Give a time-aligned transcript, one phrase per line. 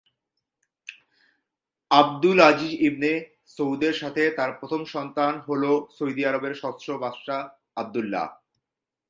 [1.91, 3.11] Abdul Aziz ibn
[3.55, 7.41] সৌদের সাথে তার প্রথম সন্তান হলো সৌদি আরবের ষষ্ঠ বাদশাহ
[7.81, 8.25] আবদুল্লাহ।